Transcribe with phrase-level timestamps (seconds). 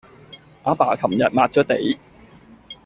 [0.63, 1.99] 阿爸琴日抹咗地